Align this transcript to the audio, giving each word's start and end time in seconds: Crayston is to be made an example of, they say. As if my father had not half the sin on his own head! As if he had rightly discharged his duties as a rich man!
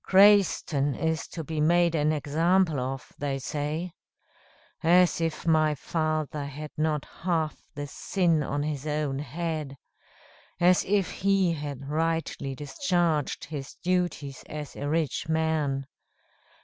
Crayston 0.03 0.95
is 0.95 1.27
to 1.27 1.43
be 1.43 1.61
made 1.61 1.93
an 1.93 2.11
example 2.11 2.79
of, 2.79 3.11
they 3.19 3.37
say. 3.37 3.91
As 4.81 5.21
if 5.21 5.45
my 5.45 5.75
father 5.75 6.43
had 6.45 6.71
not 6.75 7.05
half 7.05 7.55
the 7.75 7.85
sin 7.85 8.41
on 8.41 8.63
his 8.63 8.87
own 8.87 9.19
head! 9.19 9.77
As 10.59 10.83
if 10.85 11.11
he 11.11 11.53
had 11.53 11.87
rightly 11.87 12.55
discharged 12.55 13.45
his 13.45 13.75
duties 13.83 14.41
as 14.49 14.75
a 14.75 14.89
rich 14.89 15.29
man! 15.29 15.85